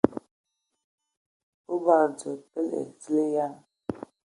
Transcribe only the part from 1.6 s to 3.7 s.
O badǝgǝ tele! Zulǝyan!